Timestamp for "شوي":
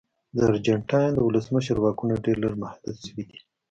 3.05-3.23